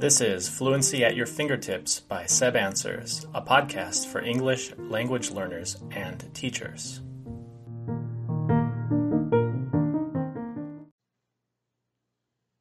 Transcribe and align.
This 0.00 0.20
is 0.20 0.48
Fluency 0.48 1.02
at 1.02 1.16
Your 1.16 1.26
Fingertips 1.26 1.98
by 1.98 2.24
Seb 2.24 2.54
Answers, 2.54 3.26
a 3.34 3.42
podcast 3.42 4.06
for 4.06 4.20
English 4.20 4.72
language 4.78 5.32
learners 5.32 5.76
and 5.90 6.32
teachers. 6.32 7.00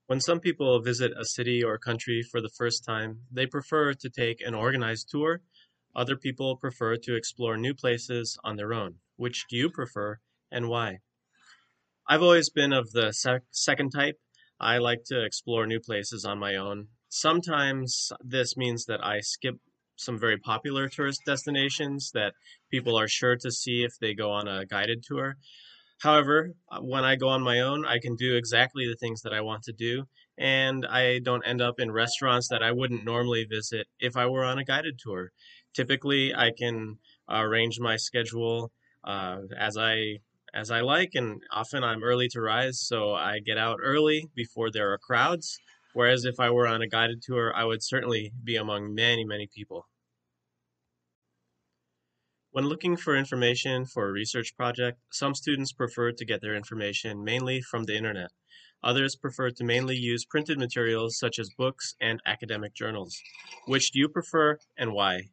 When 0.08 0.20
some 0.20 0.40
people 0.40 0.82
visit 0.82 1.12
a 1.16 1.26
city 1.26 1.64
or 1.64 1.78
country 1.78 2.24
for 2.24 2.42
the 2.42 2.50
first 2.50 2.84
time, 2.84 3.20
they 3.32 3.46
prefer 3.46 3.94
to 3.94 4.10
take 4.10 4.42
an 4.42 4.56
organized 4.56 5.10
tour. 5.12 5.42
Other 5.96 6.16
people 6.16 6.58
prefer 6.58 6.96
to 6.96 7.16
explore 7.16 7.56
new 7.56 7.76
places 7.76 8.40
on 8.44 8.56
their 8.56 8.74
own. 8.74 8.96
Which 9.16 9.46
do 9.48 9.58
you 9.58 9.70
prefer 9.70 10.18
and 10.52 10.70
why? 10.70 11.02
I've 12.10 12.24
always 12.24 12.50
been 12.50 12.74
of 12.74 12.94
the 12.94 13.12
sec- 13.12 13.44
second 13.52 13.92
type. 13.92 14.20
I 14.60 14.80
like 14.80 15.04
to 15.06 15.24
explore 15.24 15.68
new 15.68 15.80
places 15.80 16.26
on 16.26 16.40
my 16.40 16.56
own. 16.56 16.88
Sometimes 17.10 18.12
this 18.24 18.58
means 18.58 18.86
that 18.86 19.04
I 19.04 19.22
skip 19.22 19.56
some 19.96 20.20
very 20.20 20.38
popular 20.38 20.88
tourist 20.90 21.22
destinations 21.26 22.12
that 22.14 22.34
people 22.70 22.98
are 22.98 23.08
sure 23.08 23.36
to 23.38 23.52
see 23.52 23.84
if 23.84 23.94
they 24.00 24.14
go 24.14 24.32
on 24.32 24.48
a 24.48 24.66
guided 24.66 25.04
tour. 25.04 25.38
However, 26.02 26.54
uh, 26.72 26.80
when 26.82 27.04
I 27.04 27.16
go 27.16 27.30
on 27.30 27.42
my 27.42 27.60
own, 27.62 27.86
I 27.86 27.98
can 28.00 28.16
do 28.16 28.36
exactly 28.36 28.88
the 28.88 28.96
things 28.96 29.22
that 29.24 29.34
I 29.34 29.42
want 29.42 29.64
to 29.64 29.74
do, 29.74 30.06
and 30.38 30.86
I 30.86 31.20
don't 31.20 31.48
end 31.48 31.62
up 31.62 31.80
in 31.80 31.92
restaurants 31.92 32.48
that 32.50 32.62
I 32.62 32.72
wouldn't 32.72 33.04
normally 33.04 33.46
visit 33.46 33.88
if 34.00 34.16
I 34.16 34.28
were 34.28 34.44
on 34.44 34.60
a 34.60 34.64
guided 34.64 35.00
tour. 35.00 35.32
Typically, 35.74 36.36
I 36.36 36.52
can 36.56 37.00
arrange 37.28 37.80
my 37.80 37.96
schedule 37.96 38.72
uh, 39.04 39.40
as 39.58 39.78
I 39.78 40.20
as 40.54 40.72
I 40.72 40.82
like, 40.82 41.12
and 41.16 41.42
often 41.52 41.84
I'm 41.84 42.04
early 42.04 42.28
to 42.30 42.42
rise, 42.42 42.80
so 42.80 43.14
I 43.14 43.40
get 43.40 43.58
out 43.58 43.80
early 43.82 44.30
before 44.36 44.72
there 44.72 44.92
are 44.94 44.98
crowds. 44.98 45.60
Whereas 45.94 46.26
if 46.26 46.40
I 46.40 46.50
were 46.50 46.68
on 46.68 46.82
a 46.82 46.88
guided 46.88 47.22
tour, 47.22 47.54
I 47.56 47.64
would 47.64 47.84
certainly 47.84 48.32
be 48.44 48.56
among 48.56 48.94
many, 48.94 49.26
many 49.26 49.48
people. 49.48 49.88
When 52.52 52.66
looking 52.66 52.98
for 52.98 53.16
information 53.16 53.86
for 53.86 54.08
a 54.08 54.12
research 54.12 54.56
project, 54.56 55.00
some 55.12 55.36
students 55.36 55.74
prefer 55.74 56.12
to 56.12 56.26
get 56.26 56.42
their 56.42 56.56
information 56.56 57.24
mainly 57.24 57.62
from 57.62 57.84
the 57.84 57.96
internet. 57.96 58.32
Others 58.84 59.16
prefer 59.16 59.50
to 59.52 59.64
mainly 59.64 59.96
use 59.96 60.26
printed 60.26 60.58
materials 60.58 61.18
such 61.18 61.40
as 61.40 61.50
books 61.58 61.96
and 62.00 62.22
academic 62.26 62.74
journals. 62.74 63.20
Which 63.66 63.92
do 63.92 64.00
you 64.00 64.10
prefer 64.10 64.58
and 64.78 64.94
why? 64.94 65.30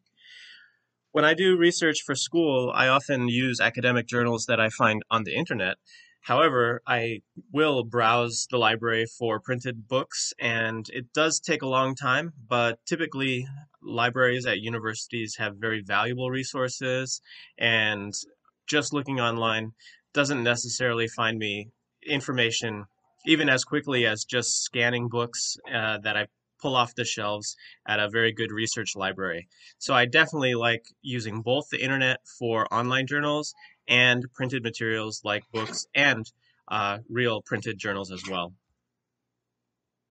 When 1.12 1.24
I 1.24 1.34
do 1.34 1.56
research 1.56 2.02
for 2.02 2.14
school, 2.14 2.72
I 2.74 2.88
often 2.88 3.28
use 3.28 3.60
academic 3.60 4.06
journals 4.06 4.46
that 4.46 4.58
I 4.58 4.68
find 4.68 5.02
on 5.10 5.24
the 5.24 5.34
internet. 5.34 5.76
However, 6.24 6.80
I 6.86 7.20
will 7.52 7.84
browse 7.84 8.46
the 8.50 8.56
library 8.56 9.04
for 9.04 9.40
printed 9.40 9.86
books, 9.86 10.32
and 10.38 10.88
it 10.88 11.12
does 11.12 11.38
take 11.38 11.60
a 11.60 11.66
long 11.66 11.94
time, 11.94 12.32
but 12.48 12.78
typically 12.86 13.46
libraries 13.82 14.46
at 14.46 14.60
universities 14.60 15.36
have 15.36 15.56
very 15.56 15.82
valuable 15.82 16.30
resources, 16.30 17.20
and 17.58 18.14
just 18.66 18.94
looking 18.94 19.20
online 19.20 19.72
doesn't 20.14 20.42
necessarily 20.42 21.08
find 21.08 21.38
me 21.38 21.68
information 22.06 22.86
even 23.26 23.50
as 23.50 23.64
quickly 23.64 24.06
as 24.06 24.24
just 24.24 24.62
scanning 24.62 25.08
books 25.10 25.58
uh, 25.70 25.98
that 25.98 26.16
I 26.16 26.28
pull 26.60 26.74
off 26.74 26.94
the 26.94 27.04
shelves 27.04 27.54
at 27.86 28.00
a 28.00 28.08
very 28.08 28.32
good 28.32 28.50
research 28.50 28.96
library. 28.96 29.48
So 29.76 29.92
I 29.92 30.06
definitely 30.06 30.54
like 30.54 30.86
using 31.02 31.42
both 31.42 31.68
the 31.68 31.82
internet 31.82 32.20
for 32.38 32.72
online 32.72 33.06
journals 33.06 33.54
and 33.88 34.24
printed 34.34 34.62
materials 34.62 35.20
like 35.24 35.44
books 35.52 35.86
and 35.94 36.30
uh, 36.68 36.98
real 37.08 37.42
printed 37.42 37.78
journals 37.78 38.10
as 38.10 38.22
well. 38.28 38.52